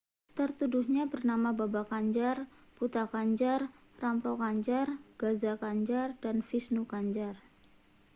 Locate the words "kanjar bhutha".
1.91-3.03